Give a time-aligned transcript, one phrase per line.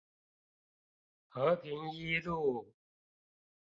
[1.29, 2.73] 和平一路